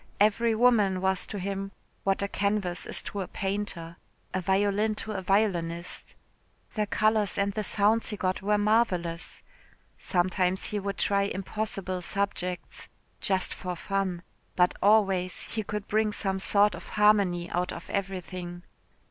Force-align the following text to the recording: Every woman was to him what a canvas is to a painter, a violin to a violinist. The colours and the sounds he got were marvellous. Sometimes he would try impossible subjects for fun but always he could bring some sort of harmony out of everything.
Every 0.19 0.55
woman 0.55 0.99
was 0.99 1.27
to 1.27 1.37
him 1.37 1.71
what 2.03 2.23
a 2.23 2.27
canvas 2.27 2.87
is 2.87 3.03
to 3.03 3.21
a 3.21 3.27
painter, 3.27 3.97
a 4.33 4.41
violin 4.41 4.95
to 4.95 5.11
a 5.11 5.21
violinist. 5.21 6.15
The 6.73 6.87
colours 6.87 7.37
and 7.37 7.53
the 7.53 7.63
sounds 7.63 8.09
he 8.09 8.17
got 8.17 8.41
were 8.41 8.57
marvellous. 8.57 9.43
Sometimes 9.99 10.65
he 10.65 10.79
would 10.79 10.97
try 10.97 11.21
impossible 11.21 12.01
subjects 12.01 12.89
for 13.49 13.75
fun 13.75 14.23
but 14.55 14.73
always 14.81 15.43
he 15.53 15.61
could 15.61 15.87
bring 15.87 16.11
some 16.11 16.39
sort 16.39 16.73
of 16.73 16.89
harmony 16.97 17.47
out 17.51 17.71
of 17.71 17.87
everything. 17.91 18.63